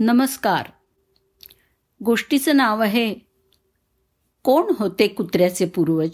नमस्कार. 0.00 0.66
गोष्टीचं 2.04 2.56
नाव 2.56 2.82
आहे 2.82 3.14
कोण 4.42 4.72
होते 4.78 5.08
कुत्र्याचे 5.08 5.66
पूर्वज? 5.66 6.10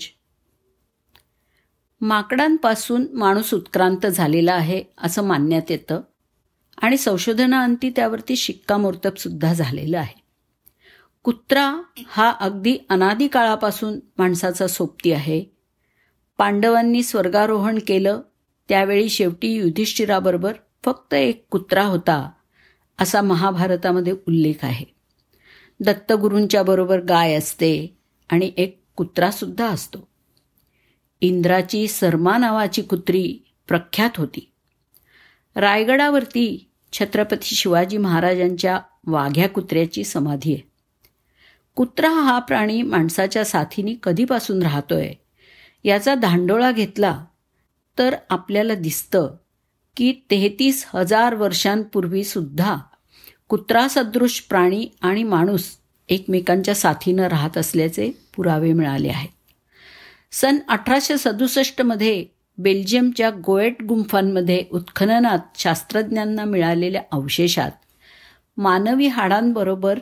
माकडांपासून 2.00 3.06
माणूस 3.12 3.54
उत्क्रांत 3.54 4.06
झालेला 4.06 4.52
आहे 4.52 4.84
असं 4.98 5.22
मानण्यात 5.22 5.70
येतं 5.70 6.00
आणि 6.78 6.96
संशोधनाअंती 6.96 7.90
त्यावरती 7.90 8.36
शिक्कामोर्तब 8.36 9.14
सुद्धा 9.14 9.52
झालेलं 9.52 9.98
आहे. 9.98 10.20
कुत्रा 11.22 11.82
हा 12.06 12.30
अगदी 12.40 12.78
अनादी 12.88 13.28
काळापासून 13.28 14.00
माणसाचा 14.18 14.66
सोबती 14.66 15.12
आहे. 15.12 15.44
पांडवांनी 16.38 17.02
स्वर्गारोहण 17.02 17.78
केलं 17.86 18.20
त्यावेळी 18.68 19.08
शेवटी 19.08 19.48
युधिष्ठिराबरोबर 19.48 20.52
फक्त 20.84 21.14
एक 21.14 21.46
कुत्रा 21.50 21.84
होता. 21.84 22.30
असा 22.98 23.22
महाभारतामध्ये 23.22 24.12
उल्लेख 24.12 24.54
आहे. 24.62 24.84
दत्तगुरूंच्या 25.80 26.62
बरोबर 26.62 27.00
गाय 27.00 27.34
असते 27.34 27.96
आणि 28.30 28.52
एक 28.56 28.82
कुत्रासुद्धा 28.96 29.66
असतो. 29.68 30.08
इंद्राची 31.20 31.88
सर्मा 31.88 32.38
नावाची 32.38 32.82
कुत्री 32.82 33.38
प्रख्यात 33.68 34.10
होती. 34.16 34.52
रायगडावरती 35.56 36.70
छत्रपती 36.92 37.54
शिवाजी 37.54 37.96
महाराजांच्या 37.96 38.80
वाघ्या 39.06 39.48
कुत्र्याची 39.48 40.04
समाधी 40.04 40.54
आहे. 40.54 40.70
कुत्रा 41.74 42.10
हा 42.10 42.38
प्राणी 42.38 42.82
माणसाच्या 42.82 43.44
साथीने 43.44 43.94
कधीपासून 44.02 44.62
राहतोय 44.62 45.12
याचा 45.84 46.14
धांडोळा 46.14 46.72
घेतला 46.72 47.24
तर 47.98 48.16
आपल्याला 48.30 48.74
दिसतं 48.74 49.36
की 49.96 50.12
तेहतीस 50.30 50.86
हजार 50.94 51.34
वर्षांपूर्वी 51.34 52.24
सुद्धा 52.24 52.76
कुत्रासदृश 53.48 54.40
प्राणी 54.40 54.88
आणि 55.00 55.22
माणूस 55.22 55.64
एकमेकांच्या 56.08 56.74
साथीनं 56.74 57.22
राहत 57.22 57.58
असल्याचे 57.58 58.10
पुरावे 58.36 58.72
मिळाले 58.72 59.08
आहेत. 59.08 59.28
सन 60.32 60.56
अठराशे 60.68 61.18
सदुसष्टमध्ये 61.18 62.26
बेल्जियमच्या 62.58 63.30
गोएट 63.30 63.82
गुंफांमध्ये 63.82 64.64
उत्खननात 64.72 65.38
शास्त्रज्ञांना 65.58 66.44
मिळालेल्या 66.44 67.02
अवशेषात 67.12 67.70
मानवी 68.56 69.06
हाडांबरोबर 69.06 69.98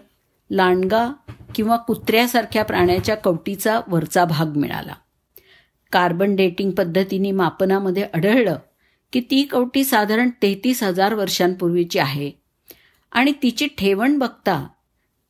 लांडगा 0.51 1.09
किंवा 1.55 1.77
कुत्र्यासारख्या 1.77 2.65
प्राण्याच्या 2.65 3.15
कवटीचा 3.17 3.81
वरचा 3.89 4.25
भाग 4.25 4.57
मिळाला. 4.57 4.95
कार्बन 5.93 6.37
डेटिंग 6.37 6.71
पद्धतीने 6.71 7.31
मापनामध्ये 7.31 8.03
आढळलं 8.03 8.57
की 9.15 9.21
ती 9.21 9.43
कवटी 9.43 9.85
साधारण 9.85 10.31
तेहतीस 10.43 10.83
हजार 10.83 11.15
वर्षांपूर्वीची 11.15 11.99
आहे. 11.99 12.31
आणि 13.13 13.33
तिची 13.43 13.67
ठेवण 13.67 14.19
बघता 14.19 14.69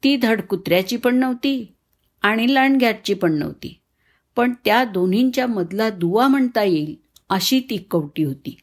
ती 0.02 0.16
धड 0.16 0.40
कुत्र्याची 0.40 0.96
पण 0.96 1.16
नव्हती 1.16 1.74
आणि 2.22 2.54
लांडग्याची 2.54 3.14
पण 3.14 3.32
नव्हती. 3.32 3.80
पण 4.36 4.52
त्या 4.64 4.84
दोन्हींच्या 4.84 5.46
मधला 5.46 5.90
दुवा 5.90 6.28
म्हणता 6.28 6.62
येईल 6.62 6.96
अशी 7.28 7.60
ती 7.60 7.86
कवटी 7.90 8.24
होती. 8.24 8.56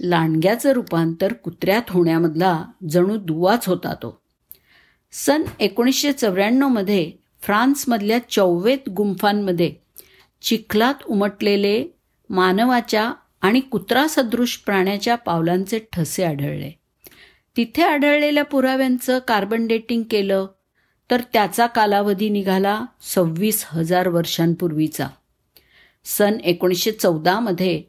लांडग्याचं 0.00 0.72
रूपांतर 0.72 1.32
कुत्र्यात 1.32 1.82
होण्यामधला 1.88 2.64
जणू 2.90 3.16
दुवाच 3.16 3.68
होता 3.68 3.94
तो. 3.94 4.20
सन 5.12 5.42
एकोणीसशे 5.60 6.12
चौऱ्याण्णवमध्ये 6.12 7.12
फ्रान्समधल्या 7.42 8.18
चौवेत 8.30 8.88
गुंफांमध्ये 8.88 9.74
चिखलात 10.42 10.94
उमटलेले 11.06 11.86
मानवाच्या 12.30 13.12
आणि 13.40 13.60
कुत्रासदृश 13.60 14.56
प्राण्याच्या 14.56 15.14
पावलांचे 15.14 15.78
ठसे 15.92 16.24
आढळले. 16.24 16.70
तिथे 17.56 17.82
आढळलेल्या 17.82 18.44
पुराव्यांचं 18.44 19.18
कार्बन 19.18 19.66
डेटिंग 19.66 20.02
केलं 20.10 20.46
तर 21.10 21.20
त्याचा 21.32 21.66
कालावधी 21.66 22.28
निघाला 22.28 22.84
सव्वीस 23.02 23.64
हजार 23.68 24.08
वर्षांपूर्वीचा. 24.08 25.08
सन 26.04 26.40
एकोणीसशे 26.44 26.92
चौदामध्ये 26.92 27.82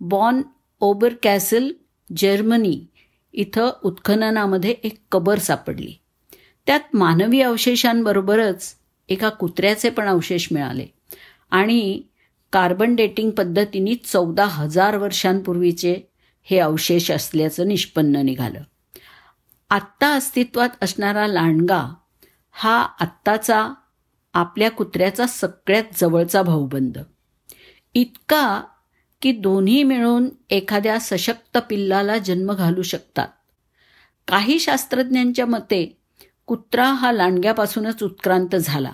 बॉन 0.00 0.42
ओबर 0.80 1.12
कॅसल 1.22 1.72
जर्मनी 2.16 2.80
इथं 3.32 3.70
उत्खननामध्ये 3.82 4.70
एक 4.70 4.98
कबर 5.12 5.38
सापडली. 5.38 5.92
त्यात 6.66 6.80
मानवी 6.94 7.40
अवशेषांबरोबरच 7.40 8.74
एका 9.08 9.28
कुत्र्याचे 9.28 9.90
पण 9.90 10.06
अवशेष 10.06 10.48
मिळाले. 10.50 10.86
आणि 11.50 12.02
कार्बन 12.56 12.94
डेटिंग 12.94 13.30
पद्धतीने 13.30 13.94
चौदा 13.94 14.44
हजार 14.44 14.96
वर्षांपूर्वीचे 14.96 15.96
हे 16.42 16.58
अवशेष 16.58 17.10
असल्याचं 17.10 17.68
निष्पन्न 17.68 18.16
निघालं. 18.16 18.60
आत्ता 19.70 20.08
अस्तित्वात 20.08 20.68
असणारा 20.82 21.26
लांडगा 21.26 21.94
हा 22.52 22.88
आत्ताचा 23.00 23.72
आपल्या 24.34 24.70
कुत्र्याचा 24.70 25.26
सगळ्यात 25.26 25.84
जवळचा 25.94 26.42
भाऊबंद. 26.42 26.98
इतका 27.94 28.62
की 29.22 29.32
दोन्ही 29.32 29.82
मिळून 29.82 30.28
एखाद्या 30.50 31.00
सशक्त 31.00 31.58
पिल्लाला 31.70 32.18
जन्म 32.18 32.52
घालू 32.52 32.82
शकतात. 32.82 33.28
काही 34.28 34.58
शास्त्रज्ञांच्या 34.58 35.46
मते 35.46 35.98
कुत्रा 36.46 36.92
हा 36.92 37.12
लांडग्यापासूनच 37.12 38.02
उत्क्रांत 38.02 38.56
झाला. 38.56 38.92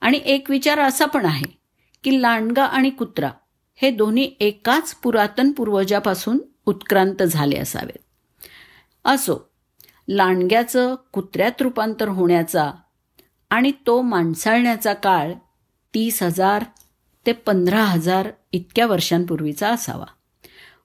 आणि 0.00 0.20
एक 0.24 0.50
विचार 0.50 0.78
असा 0.78 1.04
पण 1.04 1.26
आहे 1.26 1.57
की 2.04 2.22
लांडगा 2.22 2.64
आणि 2.64 2.90
कुत्रा 2.90 3.30
हे 3.74 3.90
दोन्ही 3.90 4.34
एकाच 4.40 4.94
पुरातन 4.94 5.52
पूर्वजापासून 5.52 6.38
उत्क्रांत 6.66 7.22
झाले 7.22 7.56
असावेत. 7.56 7.98
असो 9.04 9.50
लांडग्याचं 10.08 10.94
कुत्र्यात 11.12 11.62
रूपांतर 11.62 12.08
होण्याचा 12.08 12.72
आणि 13.50 13.72
तो 13.86 14.02
माणसाळण्याचा 14.02 14.92
काळ 14.92 15.32
तीस 15.94 16.22
हजार 16.22 16.64
ते 17.26 17.32
पंधरा 17.32 17.84
हजार 17.84 18.28
इतक्या 18.52 18.86
वर्षांपूर्वीचा 18.86 19.68
असावा. 19.68 20.04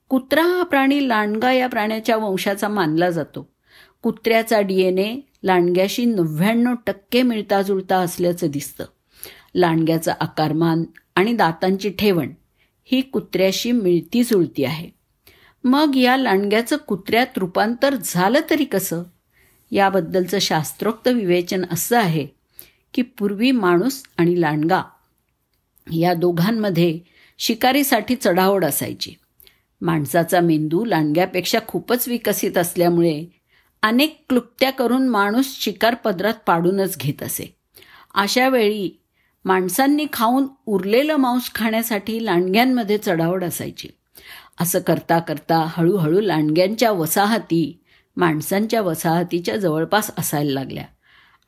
कुत्रा 0.10 0.42
हा 0.42 0.64
प्राणी 0.64 1.08
लांडगा 1.08 1.52
या 1.52 1.68
प्राण्याच्या 1.68 2.18
वंशाचा 2.18 2.68
मानला 2.68 3.10
जातो. 3.10 3.54
कुत्र्याचा 4.02 4.62
डी 4.62 4.82
एन 4.82 4.98
ए 4.98 5.20
लांडग्याशी 5.44 6.06
नव्याण्णव 6.06 6.74
टक्के 6.88 7.22
मिळता 7.22 7.62
जुळता 7.62 7.98
असल्याचं 7.98 8.48
दिसतं. 8.48 8.86
लांडग्याचा 9.56 10.14
आकारमान 10.20 10.84
आणि 11.16 11.34
दातांची 11.34 11.90
ठेवण 11.90 12.32
ही 12.86 13.02
कुत्र्याशी 13.02 13.72
मिळती 13.72 14.24
जुळती 14.24 14.64
आहे. 14.64 14.90
मग 15.64 15.96
या 15.96 16.18
लांडग्याचं 16.18 16.78
कुत्र्यात 16.78 17.38
रूपांतर 17.38 17.96
झालं 18.04 18.40
तरी 18.50 18.66
कसं? 18.66 19.04
याबद्दलचं 19.72 20.40
शास्त्रोक्त 20.40 21.08
विवेचन 21.08 21.66
असं 21.72 21.98
आहे 21.98 22.28
की 22.94 23.02
पूर्वी 23.02 23.52
माणूस 23.52 24.04
आणि 24.18 24.42
लांडगा 24.42 24.84
या 25.94 26.14
दोघांमध्ये 26.14 27.00
शिकारीसाठी 27.38 28.16
चढाओढ 28.16 28.66
असायची. 28.66 29.14
माणसाचा 29.82 30.40
मेंदू 30.40 30.86
लांडग्यापेक्षा 30.86 31.60
खूपच 31.68 32.08
विकसित 32.08 32.58
असल्यामुळे 32.58 33.26
अनेक 33.82 34.24
क्लुप्त्या 34.30 34.72
करून 34.72 35.10
माणूस 35.10 35.46
शिकार 35.60 35.96
पदरात 35.96 36.34
पाडूनच 36.48 36.98
घेत 36.98 37.24
असे. 37.24 37.56
अशा 38.16 38.50
वेळी 38.50 39.03
माणसांनी 39.46 40.06
खाऊन 40.14 40.48
उरलेलं 40.66 41.16
मांस 41.16 41.52
खाण्यासाठी 41.56 42.26
लांडग्यांमध्ये 42.26 42.98
चढावड 42.98 43.44
असायची. 43.44 43.88
असं 44.62 44.80
करता 44.80 45.20
करता 45.20 45.68
हळूहळू 45.70 46.20
लांडग्यांच्या 46.20 46.92
वसाहती 46.92 47.84
माणसांच्या 48.18 48.82
वसाहतीच्या 48.82 49.58
जवळपास 49.58 50.12
असायला 50.18 50.52
लागल्या. 50.52 50.84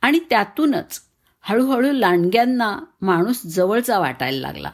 आणि 0.02 0.18
त्यातूनच 0.30 1.00
हळूहळू 1.40 1.92
लांडग्यांना 1.92 2.78
माणूस 3.00 3.42
जवळचा 3.42 3.98
वाटायला 3.98 4.40
लागला. 4.40 4.70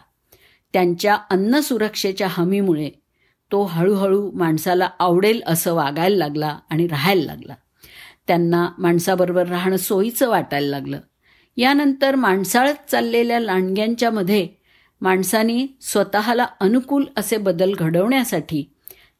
त्यांच्या 0.72 1.18
अन्न 1.30 1.60
सुरक्षेच्या 1.60 2.28
हमीमुळे 2.30 2.90
तो 3.52 3.62
हळूहळू 3.62 4.30
माणसाला 4.30 4.90
आवडेल 4.98 5.42
असं 5.46 5.74
वागायला 5.74 6.16
लागला 6.16 6.58
आणि 6.70 6.86
राहायला 6.86 7.24
लागला. 7.24 7.54
त्यांना 8.26 8.68
माणसाबरोबर 8.78 9.46
राहणं 9.46 9.76
सोयीचं 9.76 10.28
वाटायला 10.28 10.68
लागलं. 10.68 11.00
यानंतर 11.56 12.14
माणसाळत 12.14 12.90
चाललेल्या 12.90 13.40
लांडग्यांच्या 13.40 14.10
मध्ये 14.10 14.48
माणसानी 15.00 15.66
स्वतःला 15.80 16.46
अनुकूल 16.60 17.04
असे 17.16 17.36
बदल 17.36 17.74
घडवण्यासाठी 17.74 18.72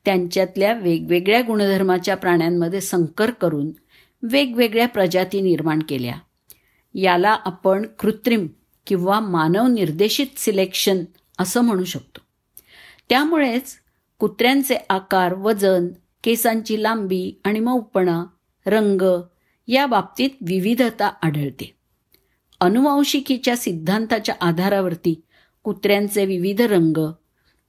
त्यांच्यातल्या 0.05 0.73
वेगवेगळ्या 0.73 1.41
गुणधर्माच्या 1.41 2.17
प्राण्यांमध्ये 2.17 2.81
संकर 2.81 3.31
करून 3.31 3.71
वेगवेगळ्या 4.23 4.89
प्रजाती 4.89 5.41
निर्माण 5.41 5.79
केल्या. 5.89 6.15
याला 6.95 7.39
आपण 7.45 7.87
कृत्रिम 7.87 8.47
किंवा 8.87 9.21
मानव 9.21 9.67
निर्देशित 9.67 10.27
सिलेक्शन 10.37 11.05
असं 11.39 11.61
म्हणू 11.61 11.85
शकतो. 11.85 12.21
त्यामुळेच 13.09 13.75
कुत्र्यांचे 14.19 14.77
आकार 14.91 15.35
वजन 15.35 15.89
केसांची 16.25 16.83
लांबी 16.83 17.41
आणि 17.45 17.61
मऊपणा 17.61 18.25
रंग 18.67 19.21
या 19.69 19.87
बाबतीत 19.87 20.31
विविधता 20.41 21.13
आढळते. 21.23 21.82
अनुवांशिकीच्या 22.63 23.57
सिद्धांताच्या 23.57 24.35
आधारावरती 24.41 25.21
कुत्र्यांचे 25.63 26.25
विविध 26.25 26.61
रंग 26.61 27.13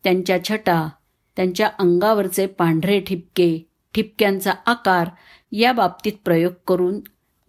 त्यांच्या 0.03 0.43
छटा 0.43 0.89
त्यांच्या 1.35 1.69
अंगावरचे 1.79 2.45
पांढरे 2.45 2.99
ठिपके 2.99 3.67
ठिपक्यांचा 3.93 4.53
आकार 4.65 5.09
या 5.51 5.71
बाबतीत 5.71 6.13
प्रयोग 6.25 6.53
करून 6.67 6.99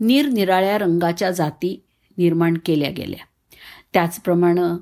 निरनिराळ्या 0.01 0.79
रंगाच्या 0.79 1.31
जाती 1.31 1.85
निर्माण 2.19 2.57
केल्या 2.67 2.91
गेल्या. 2.91 3.25
त्याचप्रमाणे 3.93 4.73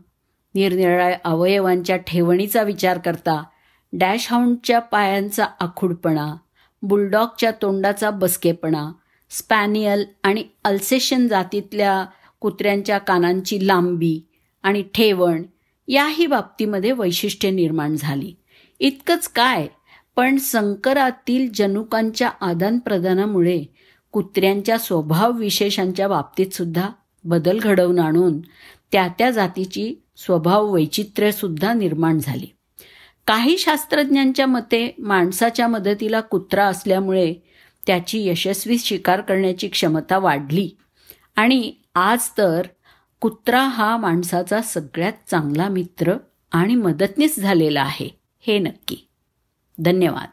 निरनिराळ्या 0.55 1.19
अवयवांच्या 1.25 1.97
ठेवणीचा 1.97 2.62
विचार 2.62 2.99
करता 2.99 3.44
डॅश 3.93 4.26
हाऊंडच्या 4.31 4.79
पायांचा 4.79 5.47
आखूडपणा 5.61 6.35
बुलडॉगच्या 6.82 7.50
तोंडाचा 7.62 8.11
बसकेपणा 8.11 8.93
स्पॅनियल 9.31 10.05
आणि 10.23 10.44
अल्सेशन 10.64 11.29
जातीतल्या 11.29 12.06
कुत्र्यांच्या 12.42 12.98
कानांची 12.98 13.66
लांबी 13.66 14.20
आणि 14.62 14.82
ठेवण 14.94 15.42
याही 15.88 16.26
बाबतीमध्ये 16.26 16.92
वैशिष्ट्ये 16.92 17.50
निर्माण 17.50 17.96
झाली. 17.96 18.34
इतकंच 18.80 19.28
काय 19.28 19.66
पण 20.16 20.36
संकरातील 20.36 21.52
जनुकांच्या 21.54 22.30
आदानप्रदानामुळे 22.40 23.64
कुत्र्यांच्या 24.12 24.78
स्वभाव 24.78 25.32
विशेषांच्या 25.32 26.08
बाबतीत 26.08 26.46
सुद्धा 26.46 26.88
बदल 27.24 27.58
घडवून 27.58 27.98
आणून 27.98 28.40
त्या 28.92 29.08
त्या 29.18 29.30
जातीची 29.30 29.94
स्वभाव 30.16 30.72
वैचित्र्यसुद्धा 30.72 31.72
निर्माण 31.72 32.18
झाली. 32.18 32.46
काही 33.26 33.58
शास्त्रज्ञांच्या 33.58 34.46
मते 34.46 34.94
माणसाच्या 34.98 35.68
मदतीला 35.68 36.20
कुत्रा 36.20 36.64
असल्यामुळे 36.64 37.34
त्याची 37.86 38.28
यशस्वी 38.28 38.78
शिकार 38.78 39.20
करण्याची 39.20 39.68
क्षमता 39.68 40.18
वाढली. 40.18 40.70
आणि 41.37 41.75
आज 41.94 42.29
तर 42.38 42.67
कुत्रा 43.20 43.62
हा 43.62 43.96
माणसाचा 43.96 44.62
सगळ्यात 44.62 45.12
चांगला 45.31 45.69
मित्र 45.69 46.14
आणि 46.52 46.75
मदतनीस 46.75 47.38
झालेला 47.38 47.82
आहे. 47.82 48.08
हे 48.40 48.58
नक्की. 48.58 49.08
धन्यवाद. 49.79 50.29